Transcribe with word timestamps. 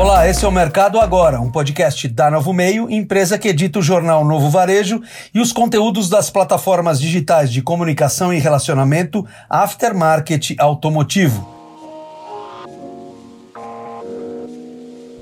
Olá, 0.00 0.26
esse 0.26 0.46
é 0.46 0.48
o 0.48 0.50
Mercado 0.50 0.98
Agora, 0.98 1.42
um 1.42 1.50
podcast 1.50 2.08
da 2.08 2.30
Novo 2.30 2.54
Meio, 2.54 2.88
empresa 2.88 3.38
que 3.38 3.48
edita 3.48 3.80
o 3.80 3.82
jornal 3.82 4.24
Novo 4.24 4.48
Varejo 4.48 5.02
e 5.34 5.38
os 5.38 5.52
conteúdos 5.52 6.08
das 6.08 6.30
plataformas 6.30 6.98
digitais 6.98 7.52
de 7.52 7.60
comunicação 7.60 8.32
e 8.32 8.38
relacionamento 8.38 9.26
Aftermarket 9.50 10.54
Automotivo. 10.58 11.59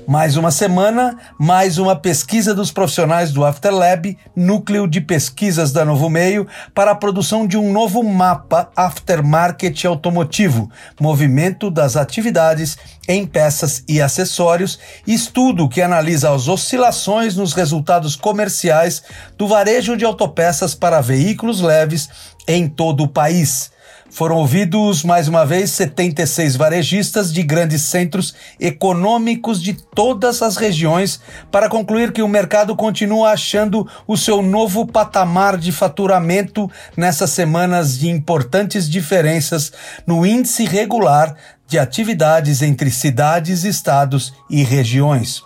Mais 0.09 0.35
uma 0.37 0.49
semana, 0.49 1.19
mais 1.37 1.77
uma 1.77 1.95
pesquisa 1.95 2.51
dos 2.55 2.71
profissionais 2.71 3.31
do 3.31 3.45
Afterlab, 3.45 4.17
núcleo 4.35 4.87
de 4.87 4.99
pesquisas 4.99 5.71
da 5.71 5.85
Novo 5.85 6.09
Meio, 6.09 6.47
para 6.73 6.89
a 6.89 6.95
produção 6.95 7.45
de 7.45 7.55
um 7.55 7.71
novo 7.71 8.01
mapa 8.01 8.71
aftermarket 8.75 9.85
automotivo, 9.85 10.67
movimento 10.99 11.69
das 11.69 11.95
atividades 11.95 12.75
em 13.07 13.23
peças 13.23 13.83
e 13.87 14.01
acessórios, 14.01 14.79
estudo 15.05 15.69
que 15.69 15.79
analisa 15.79 16.33
as 16.33 16.47
oscilações 16.47 17.35
nos 17.35 17.53
resultados 17.53 18.15
comerciais 18.15 19.03
do 19.37 19.47
varejo 19.47 19.95
de 19.95 20.05
autopeças 20.05 20.73
para 20.73 21.01
veículos 21.01 21.61
leves 21.61 22.09
em 22.47 22.67
todo 22.67 23.03
o 23.03 23.07
país. 23.07 23.69
Foram 24.11 24.37
ouvidos 24.37 25.03
mais 25.03 25.27
uma 25.27 25.45
vez 25.45 25.69
76 25.71 26.55
varejistas 26.55 27.31
de 27.31 27.43
grandes 27.43 27.83
centros 27.83 28.33
econômicos 28.59 29.61
de 29.61 29.73
todas 29.73 30.41
as 30.41 30.57
regiões 30.57 31.21
para 31.51 31.69
concluir 31.69 32.11
que 32.11 32.21
o 32.21 32.27
mercado 32.27 32.75
continua 32.75 33.31
achando 33.31 33.87
o 34.07 34.17
seu 34.17 34.41
novo 34.41 34.85
patamar 34.85 35.57
de 35.57 35.71
faturamento 35.71 36.69
nessas 36.97 37.29
semanas 37.29 37.97
de 37.97 38.09
importantes 38.09 38.89
diferenças 38.89 39.71
no 40.05 40.25
índice 40.25 40.65
regular 40.65 41.35
de 41.67 41.77
atividades 41.77 42.63
entre 42.63 42.89
cidades, 42.89 43.63
estados 43.63 44.33
e 44.49 44.63
regiões. 44.63 45.43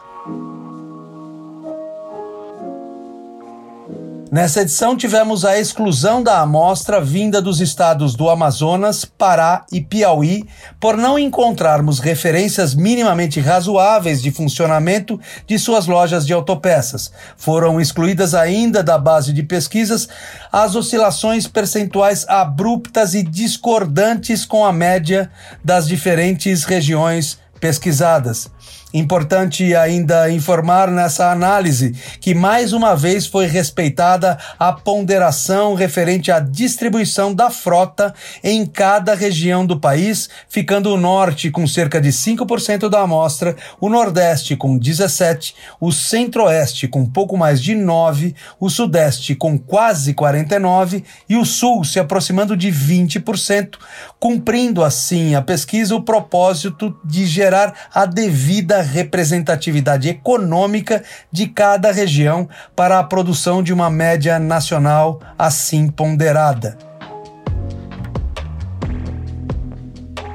Nessa 4.34 4.62
edição, 4.62 4.98
tivemos 4.98 5.45
a 5.45 5.59
exclusão 5.59 6.23
da 6.23 6.39
amostra 6.39 7.00
vinda 7.00 7.39
dos 7.39 7.62
estados 7.62 8.16
do 8.16 8.31
Amazonas, 8.31 9.06
Pará 9.06 9.64
e 9.72 9.80
Piauí, 9.80 10.44
por 10.80 10.98
não 10.98 11.20
encontrarmos 11.20 12.00
referências 12.00 12.73
minimamente 12.73 13.40
razoáveis 13.40 14.23
de 14.23 14.31
funcionamento 14.31 15.20
de 15.45 15.59
suas 15.59 15.86
lojas 15.86 16.25
de 16.25 16.34
autopeças. 16.34 17.12
Foram 17.38 17.80
excluídas 17.80 18.34
ainda 18.34 18.81
da 18.81 18.98
base 18.98 19.31
de 19.31 19.44
pesquisas 19.44 20.09
as 20.52 20.73
oscilações 20.73 21.47
percentuais 21.47 22.28
abruptas 22.28 23.14
e 23.14 23.22
discordantes 23.22 24.47
com 24.47 24.66
a 24.66 24.73
média 24.73 25.30
das 25.64 25.88
diferentes 25.88 26.64
regiões 26.64 27.38
pesquisadas. 27.59 28.50
Importante 28.94 29.75
ainda 29.75 30.30
informar 30.30 30.92
nessa 30.92 31.31
análise 31.31 31.95
que 32.22 32.36
mais 32.36 32.73
uma 32.73 32.95
vez 32.95 33.25
foi 33.25 33.47
respeitada 33.47 34.38
a 34.59 34.72
ponderação 34.72 35.73
referente 35.73 36.31
à 36.31 36.39
distribuição 36.39 37.34
da 37.34 37.50
frota 37.50 38.14
em 38.44 38.64
cada 38.67 39.16
região 39.16 39.66
do 39.66 39.80
país, 39.80 40.30
ficando 40.47 40.94
o 40.94 40.97
norte 40.97 41.50
com 41.50 41.66
cerca 41.66 42.00
de 42.00 42.09
5% 42.09 42.88
da 42.88 43.02
amostra, 43.02 43.56
o 43.81 43.89
nordeste 43.89 44.56
com 44.56 44.78
17, 44.78 45.56
o 45.81 45.91
centro-oeste 45.91 46.88
com 46.88 47.03
pouco 47.03 47.36
mais 47.36 47.59
de 47.59 47.73
9, 47.73 48.36
o 48.59 48.69
sudeste 48.69 49.34
com 49.34 49.58
quase 49.58 50.14
49 50.14 51.03
e 51.28 51.36
o 51.36 51.45
sul 51.45 51.84
se 51.84 52.00
aproximando 52.00 52.56
de 52.56 52.72
20%, 52.72 53.75
cumprindo 54.19 54.84
assim 54.84 55.34
a 55.34 55.41
pesquisa 55.41 55.95
o 55.95 56.03
propósito 56.03 56.95
de 57.03 57.25
gerar 57.25 57.89
a 57.91 58.06
devida 58.06 58.53
representatividade 58.62 60.09
econômica 60.09 61.03
de 61.31 61.47
cada 61.47 61.91
região 61.91 62.47
para 62.75 63.00
a 63.00 63.03
produção 63.03 63.64
de 63.64 63.74
uma 63.74 63.90
média 63.90 64.40
nacional 64.40 65.19
assim 65.38 65.88
ponderada. 65.88 66.78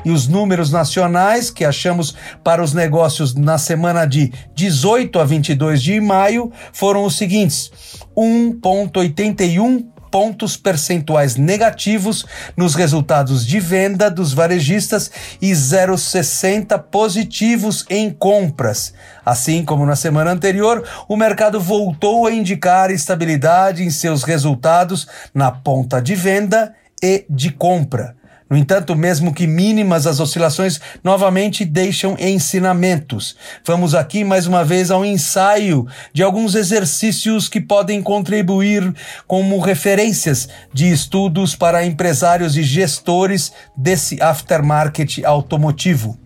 e 0.08 0.10
os 0.10 0.26
números 0.26 0.72
nacionais 0.72 1.50
que 1.50 1.66
achamos 1.66 2.14
para 2.42 2.62
os 2.62 2.72
negócios 2.72 3.34
na 3.34 3.58
semana 3.58 4.06
de 4.06 4.32
18 4.54 5.18
a 5.18 5.24
22 5.24 5.82
de 5.82 6.00
maio 6.00 6.50
foram 6.72 7.04
os 7.04 7.18
seguintes: 7.18 7.70
1,81 8.16 9.84
pontos 10.10 10.56
percentuais 10.56 11.36
negativos 11.36 12.26
nos 12.56 12.74
resultados 12.74 13.46
de 13.46 13.60
venda 13.60 14.10
dos 14.10 14.32
varejistas 14.32 15.10
e 15.40 15.52
0,60 15.52 16.78
positivos 16.90 17.84
em 17.88 18.10
compras. 18.10 18.92
Assim 19.24 19.64
como 19.64 19.86
na 19.86 19.96
semana 19.96 20.30
anterior, 20.30 20.84
o 21.08 21.16
mercado 21.16 21.60
voltou 21.60 22.26
a 22.26 22.32
indicar 22.32 22.90
estabilidade 22.90 23.82
em 23.82 23.90
seus 23.90 24.22
resultados 24.22 25.06
na 25.32 25.50
ponta 25.50 26.00
de 26.00 26.14
venda 26.14 26.74
e 27.02 27.24
de 27.30 27.50
compra. 27.50 28.17
No 28.50 28.56
entanto, 28.56 28.96
mesmo 28.96 29.34
que 29.34 29.46
mínimas, 29.46 30.06
as 30.06 30.20
oscilações 30.20 30.80
novamente 31.04 31.64
deixam 31.64 32.16
ensinamentos. 32.18 33.36
Vamos 33.66 33.94
aqui 33.94 34.24
mais 34.24 34.46
uma 34.46 34.64
vez 34.64 34.90
ao 34.90 35.04
ensaio 35.04 35.86
de 36.12 36.22
alguns 36.22 36.54
exercícios 36.54 37.48
que 37.48 37.60
podem 37.60 38.02
contribuir 38.02 38.94
como 39.26 39.58
referências 39.58 40.48
de 40.72 40.90
estudos 40.90 41.54
para 41.54 41.84
empresários 41.84 42.56
e 42.56 42.62
gestores 42.62 43.52
desse 43.76 44.20
aftermarket 44.22 45.24
automotivo. 45.24 46.18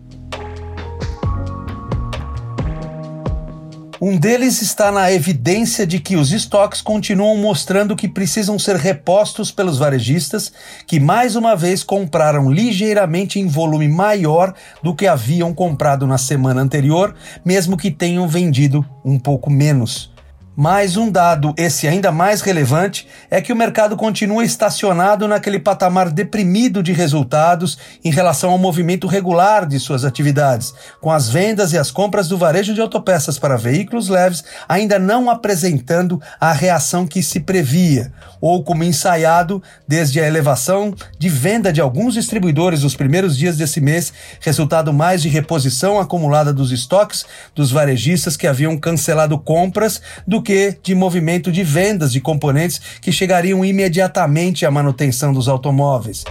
Um 4.01 4.17
deles 4.17 4.61
está 4.61 4.91
na 4.91 5.11
evidência 5.11 5.85
de 5.85 5.99
que 5.99 6.15
os 6.15 6.31
estoques 6.31 6.81
continuam 6.81 7.37
mostrando 7.37 7.95
que 7.95 8.07
precisam 8.07 8.57
ser 8.57 8.75
repostos 8.75 9.51
pelos 9.51 9.77
varejistas, 9.77 10.51
que 10.87 10.99
mais 10.99 11.35
uma 11.35 11.55
vez 11.55 11.83
compraram 11.83 12.51
ligeiramente 12.51 13.39
em 13.39 13.47
volume 13.47 13.87
maior 13.87 14.53
do 14.81 14.95
que 14.95 15.07
haviam 15.07 15.53
comprado 15.53 16.07
na 16.07 16.17
semana 16.17 16.61
anterior, 16.61 17.15
mesmo 17.45 17.77
que 17.77 17.91
tenham 17.91 18.27
vendido 18.27 18.85
um 19.05 19.19
pouco 19.19 19.49
menos. 19.49 20.12
Mais 20.55 20.97
um 20.97 21.09
dado, 21.09 21.51
esse 21.57 21.87
ainda 21.87 22.11
mais 22.11 22.41
relevante, 22.41 23.07
é 23.31 23.41
que 23.41 23.51
o 23.51 23.55
mercado 23.55 23.97
continua 23.97 24.45
estacionado 24.45 25.27
naquele 25.27 25.59
patamar 25.59 26.11
deprimido 26.11 26.83
de 26.83 26.93
resultados 26.93 27.75
em 28.05 28.11
relação 28.11 28.51
ao 28.51 28.59
movimento 28.59 29.07
regular 29.07 29.65
de 29.65 29.79
suas 29.79 30.05
atividades, 30.05 30.71
com 31.01 31.09
as 31.09 31.27
vendas 31.27 31.73
e 31.73 31.77
as 31.79 31.89
compras 31.89 32.27
do 32.27 32.37
varejo 32.37 32.71
de 32.71 32.81
autopeças 32.81 33.39
para 33.39 33.57
veículos 33.57 34.09
leves 34.09 34.43
ainda 34.69 34.99
não 34.99 35.27
apresentando 35.27 36.21
a 36.39 36.51
reação 36.51 37.07
que 37.07 37.23
se 37.23 37.39
previa, 37.39 38.13
ou 38.39 38.63
como 38.63 38.83
ensaiado 38.83 39.59
desde 39.87 40.21
a 40.21 40.27
elevação 40.27 40.93
de 41.17 41.29
venda 41.29 41.73
de 41.73 41.81
alguns 41.81 42.13
distribuidores 42.13 42.83
nos 42.83 42.95
primeiros 42.95 43.35
dias 43.35 43.57
desse 43.57 43.81
mês, 43.81 44.13
resultado 44.39 44.93
mais 44.93 45.23
de 45.23 45.29
reposição 45.29 45.99
acumulada 45.99 46.53
dos 46.53 46.71
estoques 46.71 47.25
dos 47.55 47.71
varejistas 47.71 48.37
que 48.37 48.45
haviam 48.45 48.77
cancelado 48.77 49.39
compras 49.39 49.99
do 50.27 50.42
que 50.43 50.77
de 50.83 50.93
movimento 50.93 51.51
de 51.51 51.63
vendas 51.63 52.11
de 52.11 52.21
componentes 52.21 52.79
que 53.01 53.11
chegariam 53.11 53.63
imediatamente 53.63 54.65
à 54.65 54.71
manutenção 54.71 55.33
dos 55.33 55.47
automóveis. 55.47 56.23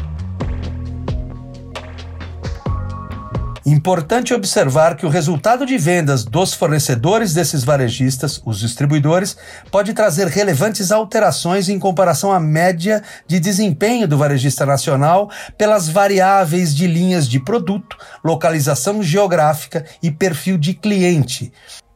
Importante 3.65 4.35
observar 4.35 4.97
que 4.97 5.07
o 5.07 5.09
resultado 5.09 5.65
de 5.65 5.79
vendas 5.79 6.25
dos 6.25 6.53
fornecedores 6.53 7.33
desses 7.33 7.63
varejistas, 7.63 8.43
os 8.45 8.59
distribuidores, 8.59 9.37
pode 9.71 9.95
trazer 9.95 10.27
relevantes 10.27 10.91
alterações 10.91 11.69
em 11.69 11.79
comparação 11.79 12.33
à 12.33 12.41
média 12.41 13.05
de 13.25 13.39
desempenho 13.39 14.09
do 14.09 14.19
varejista 14.19 14.67
nacional 14.67 15.31
pelas 15.57 15.89
variáveis 15.89 16.75
de 16.75 16.89
linhas 16.89 17.29
de 17.29 17.39
produto, 17.39 17.97
localização 18.25 19.01
geográfica 19.01 19.85
e 20.03 20.11
perfil 20.11 20.59
de 20.59 20.75
cliente. 20.75 21.53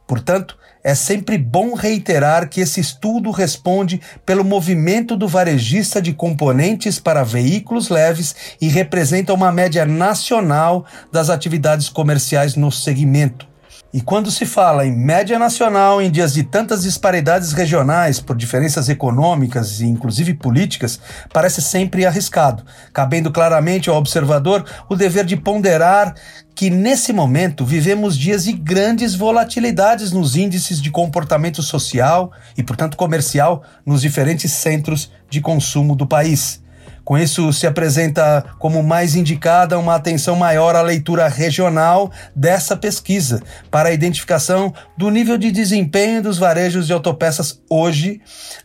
Portanto, 0.07 0.57
é 0.87 0.95
sempre 0.95 1.37
bom 1.37 1.73
reiterar 1.73 2.47
que 2.47 2.61
esse 2.61 2.79
estudo 2.79 3.29
responde 3.29 3.99
pelo 4.25 4.41
movimento 4.41 5.17
do 5.17 5.27
varejista 5.27 6.01
de 6.01 6.13
componentes 6.13 6.97
para 6.97 7.25
veículos 7.25 7.89
leves 7.89 8.33
e 8.61 8.69
representa 8.69 9.33
uma 9.33 9.51
média 9.51 9.85
nacional 9.85 10.85
das 11.11 11.29
atividades 11.29 11.89
comerciais 11.89 12.55
no 12.55 12.71
segmento. 12.71 13.45
E 13.93 14.01
quando 14.01 14.29
se 14.29 14.45
fala 14.45 14.85
em 14.85 14.91
média 14.91 15.39
nacional 15.39 16.01
em 16.01 16.11
dias 16.11 16.33
de 16.33 16.43
tantas 16.43 16.83
disparidades 16.83 17.53
regionais 17.53 18.19
por 18.19 18.35
diferenças 18.35 18.89
econômicas 18.89 19.79
e 19.79 19.85
inclusive 19.85 20.33
políticas, 20.33 20.99
parece 21.31 21.61
sempre 21.61 22.05
arriscado, 22.05 22.65
cabendo 22.91 23.31
claramente 23.31 23.89
ao 23.89 23.95
observador 23.95 24.65
o 24.89 24.95
dever 24.95 25.23
de 25.23 25.37
ponderar 25.37 26.13
que 26.53 26.69
nesse 26.69 27.13
momento 27.13 27.65
vivemos 27.65 28.17
dias 28.17 28.43
de 28.43 28.51
grandes 28.51 29.15
volatilidades 29.15 30.11
nos 30.11 30.35
índices 30.35 30.81
de 30.81 30.91
comportamento 30.91 31.63
social 31.63 32.31
e, 32.57 32.63
portanto, 32.63 32.97
comercial 32.97 33.63
nos 33.85 34.01
diferentes 34.01 34.51
centros 34.51 35.11
de 35.29 35.39
consumo 35.39 35.95
do 35.95 36.05
país. 36.05 36.61
Com 37.07 37.17
isso, 37.17 37.53
se 37.53 37.65
apresenta 37.65 38.43
como 38.59 38.83
mais 38.83 39.15
indicada 39.15 39.79
uma 39.79 39.95
atenção 39.95 40.35
maior 40.35 40.75
à 40.75 40.81
leitura 40.81 41.29
regional 41.29 42.11
dessa 42.35 42.75
pesquisa, 42.75 43.41
para 43.71 43.87
a 43.87 43.93
identificação 43.93 44.73
do 44.97 45.09
nível 45.09 45.37
de 45.37 45.49
desempenho 45.49 46.21
dos 46.21 46.37
varejos 46.37 46.85
de 46.85 46.91
autopeças 46.91 47.61
hoje, 47.69 48.19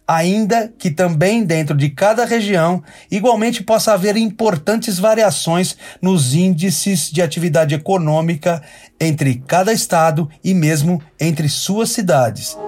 ainda 0.09 0.67
que 0.77 0.91
também 0.91 1.44
dentro 1.44 1.77
de 1.77 1.89
cada 1.91 2.25
região, 2.25 2.83
igualmente 3.09 3.62
possa 3.62 3.93
haver 3.93 4.17
importantes 4.17 4.99
variações 4.99 5.77
nos 6.03 6.35
índices 6.35 7.12
de 7.12 7.23
atividade 7.23 7.77
econômica 7.77 8.61
entre 9.00 9.37
cada 9.47 9.73
estado 9.73 10.29
e 10.43 10.53
mesmo 10.53 11.00
entre 11.21 11.49
suas 11.49 11.91
cidades. 11.91 12.59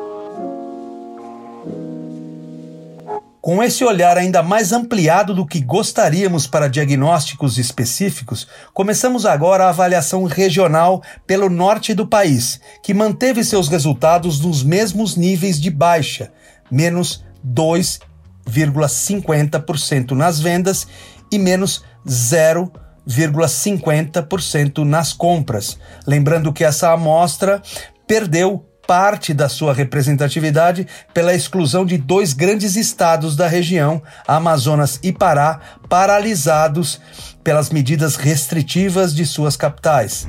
Com 3.44 3.62
esse 3.62 3.84
olhar 3.84 4.16
ainda 4.16 4.42
mais 4.42 4.72
ampliado 4.72 5.34
do 5.34 5.44
que 5.44 5.60
gostaríamos 5.60 6.46
para 6.46 6.66
diagnósticos 6.66 7.58
específicos, 7.58 8.48
começamos 8.72 9.26
agora 9.26 9.66
a 9.66 9.68
avaliação 9.68 10.24
regional 10.24 11.02
pelo 11.26 11.50
norte 11.50 11.92
do 11.92 12.06
país, 12.06 12.58
que 12.82 12.94
manteve 12.94 13.44
seus 13.44 13.68
resultados 13.68 14.40
nos 14.40 14.62
mesmos 14.62 15.14
níveis 15.14 15.60
de 15.60 15.68
baixa, 15.68 16.32
menos 16.70 17.22
2,50% 17.46 20.12
nas 20.12 20.40
vendas 20.40 20.86
e 21.30 21.38
menos 21.38 21.84
0,50% 22.08 24.84
nas 24.84 25.12
compras. 25.12 25.78
Lembrando 26.06 26.50
que 26.50 26.64
essa 26.64 26.92
amostra 26.92 27.60
perdeu 28.06 28.64
parte 28.86 29.32
da 29.34 29.48
sua 29.48 29.72
representatividade 29.72 30.86
pela 31.12 31.34
exclusão 31.34 31.84
de 31.84 31.98
dois 31.98 32.32
grandes 32.32 32.76
estados 32.76 33.36
da 33.36 33.46
região, 33.46 34.02
Amazonas 34.26 34.98
e 35.02 35.12
Pará, 35.12 35.60
paralisados 35.88 37.00
pelas 37.42 37.70
medidas 37.70 38.16
restritivas 38.16 39.14
de 39.14 39.26
suas 39.26 39.56
capitais. 39.56 40.26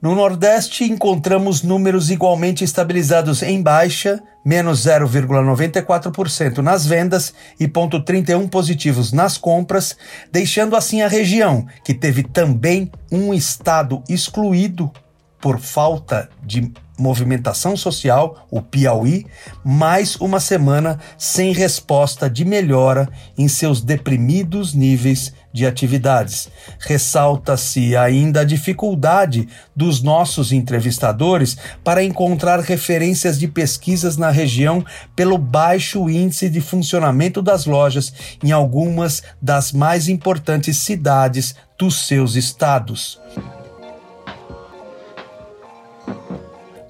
No 0.00 0.14
Nordeste, 0.14 0.84
encontramos 0.84 1.62
números 1.64 2.08
igualmente 2.08 2.62
estabilizados 2.62 3.42
em 3.42 3.60
baixa, 3.60 4.22
menos 4.48 4.86
0,94% 4.86 6.58
nas 6.58 6.86
vendas 6.86 7.34
e 7.60 7.68
0,31 7.68 8.48
positivos 8.48 9.12
nas 9.12 9.36
compras, 9.36 9.94
deixando 10.32 10.74
assim 10.74 11.02
a 11.02 11.06
região, 11.06 11.66
que 11.84 11.92
teve 11.92 12.22
também 12.22 12.90
um 13.12 13.34
estado 13.34 14.02
excluído 14.08 14.90
por 15.38 15.60
falta 15.60 16.30
de 16.42 16.72
movimentação 16.98 17.76
social, 17.76 18.46
o 18.50 18.62
Piauí, 18.62 19.26
mais 19.62 20.16
uma 20.16 20.40
semana 20.40 20.98
sem 21.18 21.52
resposta 21.52 22.28
de 22.30 22.42
melhora 22.42 23.06
em 23.36 23.48
seus 23.48 23.82
deprimidos 23.82 24.72
níveis 24.72 25.34
de 25.52 25.66
atividades. 25.66 26.48
Ressalta-se 26.78 27.96
ainda 27.96 28.40
a 28.40 28.44
dificuldade 28.44 29.48
dos 29.74 30.02
nossos 30.02 30.52
entrevistadores 30.52 31.56
para 31.82 32.02
encontrar 32.02 32.60
referências 32.60 33.38
de 33.38 33.48
pesquisas 33.48 34.16
na 34.16 34.30
região 34.30 34.84
pelo 35.16 35.38
baixo 35.38 36.08
índice 36.08 36.48
de 36.48 36.60
funcionamento 36.60 37.40
das 37.42 37.66
lojas 37.66 38.12
em 38.42 38.52
algumas 38.52 39.22
das 39.40 39.72
mais 39.72 40.08
importantes 40.08 40.78
cidades 40.78 41.54
dos 41.78 42.06
seus 42.06 42.34
estados. 42.34 43.20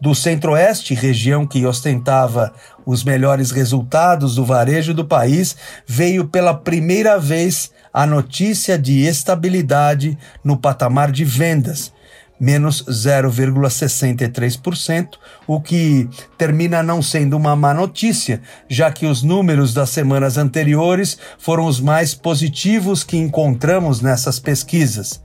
do 0.01 0.15
Centro-Oeste, 0.15 0.95
região 0.95 1.47
que 1.47 1.67
ostentava 1.67 2.53
os 2.89 3.05
melhores 3.05 3.51
resultados 3.51 4.37
do 4.37 4.45
varejo 4.47 4.95
do 4.95 5.05
país, 5.05 5.55
veio 5.87 6.27
pela 6.27 6.55
primeira 6.55 7.19
vez 7.19 7.71
a 7.93 8.07
notícia 8.07 8.79
de 8.79 9.03
estabilidade 9.03 10.17
no 10.43 10.57
patamar 10.57 11.13
de 11.13 11.23
vendas, 11.23 11.93
menos 12.41 12.83
0,63%, 12.85 15.19
o 15.47 15.61
que 15.61 16.09
termina 16.39 16.83
não 16.83 17.03
sendo 17.03 17.37
uma 17.37 17.55
má 17.55 17.75
notícia, 17.75 18.41
já 18.67 18.91
que 18.91 19.05
os 19.05 19.23
números 19.23 19.75
das 19.75 19.91
semanas 19.91 20.39
anteriores 20.39 21.19
foram 21.39 21.67
os 21.67 21.81
mais 21.81 22.15
positivos 22.15 23.05
que 23.05 23.19
encontramos 23.19 24.01
nessas 24.01 24.41
pesquisas. 24.41 25.21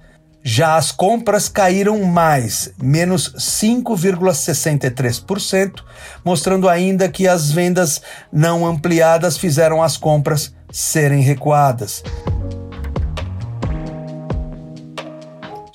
Já 0.46 0.76
as 0.76 0.92
compras 0.92 1.48
caíram 1.48 2.04
mais, 2.04 2.74
menos 2.78 3.34
5,63%, 3.38 5.82
mostrando 6.24 6.68
ainda 6.68 7.08
que 7.08 7.26
as 7.26 7.50
vendas 7.50 8.02
não 8.30 8.66
ampliadas 8.66 9.38
fizeram 9.38 9.82
as 9.82 9.96
compras 9.96 10.54
serem 10.70 11.22
recuadas. 11.22 12.04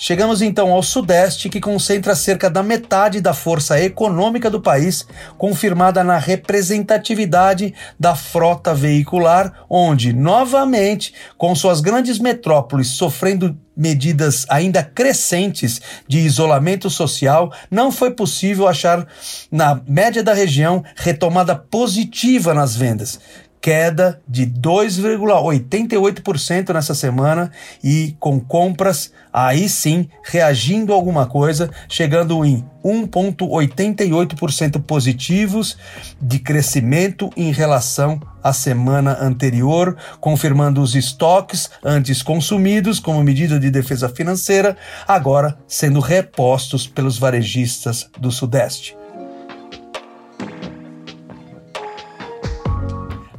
Chegamos 0.00 0.40
então 0.40 0.70
ao 0.70 0.80
Sudeste, 0.80 1.48
que 1.48 1.60
concentra 1.60 2.14
cerca 2.14 2.48
da 2.48 2.62
metade 2.62 3.20
da 3.20 3.34
força 3.34 3.82
econômica 3.82 4.48
do 4.48 4.60
país, 4.60 5.04
confirmada 5.36 6.04
na 6.04 6.16
representatividade 6.18 7.74
da 7.98 8.14
frota 8.14 8.72
veicular, 8.72 9.52
onde, 9.68 10.12
novamente, 10.12 11.12
com 11.36 11.52
suas 11.52 11.80
grandes 11.80 12.20
metrópoles 12.20 12.90
sofrendo 12.90 13.58
medidas 13.76 14.46
ainda 14.48 14.84
crescentes 14.84 15.80
de 16.06 16.18
isolamento 16.18 16.88
social, 16.88 17.52
não 17.68 17.90
foi 17.90 18.12
possível 18.12 18.68
achar, 18.68 19.04
na 19.50 19.80
média 19.86 20.22
da 20.22 20.32
região, 20.32 20.84
retomada 20.94 21.56
positiva 21.56 22.54
nas 22.54 22.76
vendas, 22.76 23.18
queda 23.60 24.20
de 24.26 24.46
2,88% 24.46 26.72
nessa 26.72 26.94
semana 26.94 27.52
e 27.82 28.16
com 28.18 28.40
compras 28.40 29.12
aí 29.32 29.68
sim 29.68 30.08
reagindo 30.22 30.92
a 30.92 30.96
alguma 30.96 31.26
coisa, 31.26 31.68
chegando 31.88 32.44
em 32.44 32.64
1,88% 32.84 34.80
positivos 34.82 35.76
de 36.20 36.38
crescimento 36.38 37.30
em 37.36 37.50
relação 37.52 38.20
à 38.42 38.52
semana 38.52 39.16
anterior, 39.20 39.96
confirmando 40.20 40.80
os 40.80 40.94
estoques 40.94 41.68
antes 41.84 42.22
consumidos 42.22 43.00
como 43.00 43.22
medida 43.22 43.60
de 43.60 43.70
defesa 43.70 44.08
financeira, 44.08 44.74
agora 45.06 45.58
sendo 45.66 46.00
repostos 46.00 46.86
pelos 46.86 47.18
varejistas 47.18 48.08
do 48.18 48.30
Sudeste. 48.30 48.97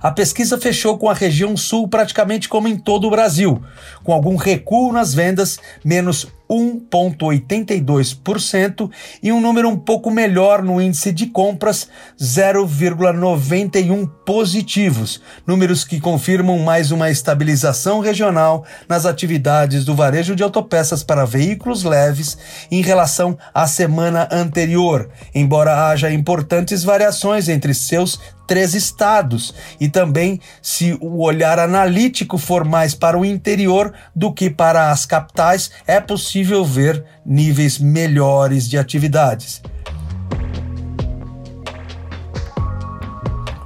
A 0.02 0.12
pesquisa 0.12 0.58
fechou 0.58 0.98
com 0.98 1.10
a 1.10 1.14
região 1.14 1.58
sul 1.58 1.88
praticamente 1.88 2.48
como 2.48 2.68
em 2.68 2.78
todo 2.78 3.06
o 3.06 3.12
Brasil, 3.12 3.62
com 4.04 4.14
algum 4.14 4.36
recuo 4.38 4.94
nas 4.94 5.14
vendas, 5.14 5.60
menos 5.84 6.28
1,82% 6.50 8.90
e 9.22 9.32
um 9.32 9.40
número 9.40 9.70
um 9.70 9.78
pouco 9.78 10.10
melhor 10.10 10.64
no 10.64 10.82
índice 10.82 11.12
de 11.12 11.28
compras, 11.28 11.88
0,91 12.20 14.10
positivos, 14.26 15.22
números 15.46 15.86
que 15.86 16.00
confirmam 16.00 16.58
mais 16.60 16.90
uma 16.92 17.12
estabilização 17.12 18.00
regional 18.00 18.66
nas 18.88 19.06
atividades 19.06 19.86
do 19.86 19.94
varejo 19.94 20.36
de 20.36 20.42
autopeças 20.42 21.04
para 21.04 21.26
veículos 21.26 21.84
leves 21.84 22.36
em 22.72 22.82
relação 22.82 23.38
à 23.54 23.68
semana 23.68 24.28
anterior, 24.32 25.08
embora 25.36 25.90
haja 25.90 26.12
importantes 26.12 26.84
variações 26.84 27.48
entre 27.48 27.76
seus 27.76 28.20
três 28.50 28.74
estados 28.74 29.54
e 29.80 29.88
também 29.88 30.42
se 30.60 30.98
o 31.00 31.24
olhar 31.24 31.60
analítico 31.60 32.36
for 32.36 32.66
mais 32.66 32.96
para 32.96 33.16
o 33.16 33.24
interior 33.24 33.94
do 34.16 34.34
que 34.34 34.50
para 34.50 34.90
as 34.90 35.06
capitais, 35.06 35.70
é 35.86 36.02
possível 36.02 36.39
possível 36.40 36.64
ver 36.64 37.04
níveis 37.26 37.78
melhores 37.78 38.70
de 38.70 38.78
atividades. 38.78 39.62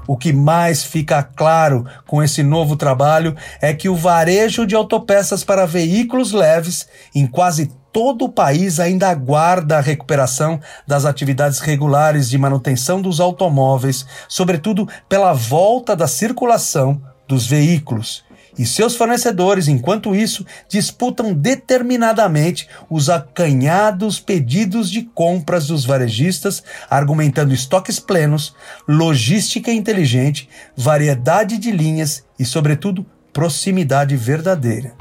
O 0.07 0.17
que 0.17 0.33
mais 0.33 0.83
fica 0.83 1.21
claro 1.21 1.85
com 2.07 2.21
esse 2.23 2.41
novo 2.41 2.75
trabalho 2.75 3.35
é 3.61 3.73
que 3.73 3.87
o 3.87 3.95
varejo 3.95 4.65
de 4.65 4.73
autopeças 4.73 5.43
para 5.43 5.67
veículos 5.67 6.31
leves 6.31 6.87
em 7.13 7.27
quase 7.27 7.71
todo 7.91 8.25
o 8.25 8.29
país 8.29 8.79
ainda 8.79 9.07
aguarda 9.07 9.77
a 9.77 9.81
recuperação 9.81 10.59
das 10.87 11.05
atividades 11.05 11.59
regulares 11.59 12.27
de 12.27 12.39
manutenção 12.39 13.01
dos 13.01 13.19
automóveis, 13.19 14.03
sobretudo 14.27 14.89
pela 15.07 15.31
volta 15.31 15.95
da 15.95 16.07
circulação 16.07 16.99
dos 17.27 17.45
veículos 17.45 18.23
e 18.57 18.65
seus 18.65 18.95
fornecedores, 18.95 19.67
enquanto 19.67 20.15
isso, 20.15 20.45
disputam 20.69 21.33
determinadamente 21.33 22.67
os 22.89 23.09
acanhados 23.09 24.19
pedidos 24.19 24.89
de 24.91 25.03
compras 25.03 25.67
dos 25.67 25.85
varejistas, 25.85 26.63
argumentando 26.89 27.53
estoques 27.53 27.99
plenos, 27.99 28.55
logística 28.87 29.71
inteligente, 29.71 30.47
variedade 30.75 31.57
de 31.57 31.71
linhas 31.71 32.23
e, 32.37 32.45
sobretudo, 32.45 33.05
proximidade 33.31 34.15
verdadeira. 34.15 34.93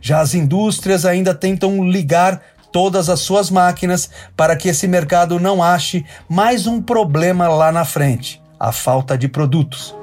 Já 0.00 0.20
as 0.20 0.34
indústrias 0.34 1.04
ainda 1.04 1.34
tentam 1.34 1.84
ligar 1.84 2.40
todas 2.72 3.08
as 3.08 3.20
suas 3.20 3.50
máquinas 3.50 4.10
para 4.36 4.56
que 4.56 4.68
esse 4.68 4.86
mercado 4.86 5.38
não 5.38 5.62
ache 5.62 6.04
mais 6.28 6.66
um 6.66 6.80
problema 6.80 7.48
lá 7.48 7.70
na 7.70 7.84
frente: 7.84 8.40
a 8.58 8.72
falta 8.72 9.16
de 9.18 9.28
produtos. 9.28 9.94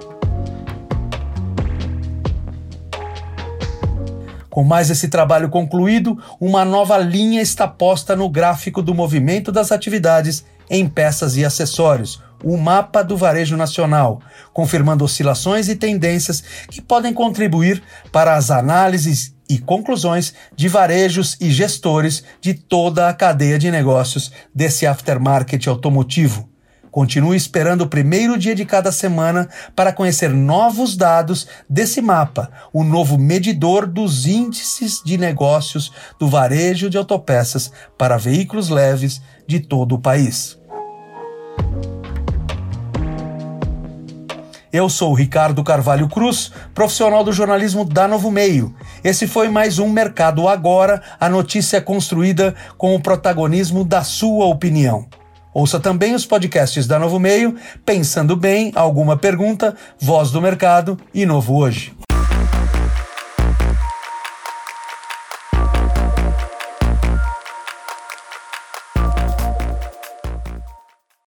Com 4.53 4.63
mais 4.63 4.91
esse 4.91 5.07
trabalho 5.07 5.49
concluído, 5.49 6.15
uma 6.39 6.63
nova 6.63 6.95
linha 6.99 7.41
está 7.41 7.67
posta 7.67 8.15
no 8.15 8.29
gráfico 8.29 8.83
do 8.83 8.93
movimento 8.93 9.51
das 9.51 9.71
atividades 9.71 10.45
em 10.69 10.87
peças 10.87 11.35
e 11.35 11.43
acessórios, 11.43 12.21
o 12.43 12.55
mapa 12.55 13.03
do 13.03 13.17
varejo 13.17 13.57
nacional, 13.57 14.21
confirmando 14.53 15.03
oscilações 15.03 15.69
e 15.69 15.75
tendências 15.75 16.43
que 16.69 16.83
podem 16.83 17.15
contribuir 17.15 17.81
para 18.11 18.35
as 18.35 18.51
análises 18.51 19.33
e 19.49 19.57
conclusões 19.57 20.35
de 20.55 20.67
varejos 20.67 21.35
e 21.41 21.49
gestores 21.49 22.23
de 22.39 22.53
toda 22.53 23.09
a 23.09 23.13
cadeia 23.13 23.57
de 23.57 23.71
negócios 23.71 24.31
desse 24.53 24.85
aftermarket 24.85 25.65
automotivo. 25.65 26.52
Continue 26.93 27.35
esperando 27.35 27.81
o 27.81 27.87
primeiro 27.87 28.37
dia 28.37 28.53
de 28.53 28.63
cada 28.65 28.91
semana 28.91 29.49
para 29.75 29.91
conhecer 29.91 30.29
novos 30.29 30.95
dados 30.95 31.47
desse 31.67 32.03
mapa, 32.03 32.51
o 32.71 32.83
novo 32.83 33.17
medidor 33.17 33.87
dos 33.87 34.27
índices 34.27 35.01
de 35.03 35.17
negócios 35.17 35.91
do 36.19 36.27
varejo 36.27 36.91
de 36.91 36.97
autopeças 36.97 37.71
para 37.97 38.15
veículos 38.15 38.69
leves 38.69 39.23
de 39.47 39.59
todo 39.59 39.95
o 39.95 39.99
país. 39.99 40.59
Eu 44.71 44.87
sou 44.87 45.15
Ricardo 45.15 45.63
Carvalho 45.63 46.07
Cruz, 46.07 46.51
profissional 46.75 47.23
do 47.23 47.33
jornalismo 47.33 47.85
da 47.85 48.07
Novo 48.07 48.29
Meio. 48.29 48.71
Esse 49.03 49.25
foi 49.25 49.49
mais 49.49 49.79
um 49.79 49.89
Mercado 49.89 50.47
Agora, 50.47 51.01
a 51.19 51.27
notícia 51.27 51.81
construída 51.81 52.53
com 52.77 52.93
o 52.93 53.01
protagonismo 53.01 53.83
da 53.83 54.03
sua 54.03 54.45
opinião. 54.45 55.07
Ouça 55.53 55.79
também 55.79 56.15
os 56.15 56.25
podcasts 56.25 56.87
da 56.87 56.97
Novo 56.97 57.19
Meio, 57.19 57.55
Pensando 57.85 58.35
Bem, 58.35 58.71
Alguma 58.75 59.15
Pergunta, 59.15 59.75
Voz 59.99 60.31
do 60.31 60.41
Mercado 60.41 60.97
e 61.13 61.25
Novo 61.25 61.55
Hoje. 61.55 61.92